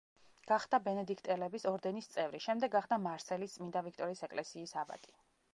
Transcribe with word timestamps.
გახდა 0.51 0.79
ბენედიქტელების 0.87 1.67
ორდენის 1.73 2.09
წევრი, 2.15 2.41
შემდეგ 2.47 2.73
გახდა 2.79 3.01
მარსელის 3.05 3.57
წმინდა 3.59 3.87
ვიქტორის 3.89 4.29
ეკლესიის 4.31 4.79
აბატი. 4.85 5.19